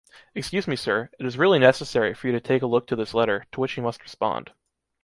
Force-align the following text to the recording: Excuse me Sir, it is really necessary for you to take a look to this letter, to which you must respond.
Excuse 0.33 0.67
me 0.67 0.75
Sir, 0.75 1.11
it 1.19 1.27
is 1.27 1.37
really 1.37 1.59
necessary 1.59 2.15
for 2.15 2.25
you 2.25 2.33
to 2.33 2.39
take 2.39 2.63
a 2.63 2.65
look 2.65 2.87
to 2.87 2.95
this 2.95 3.13
letter, 3.13 3.45
to 3.51 3.59
which 3.59 3.77
you 3.77 3.83
must 3.83 4.01
respond. 4.01 4.49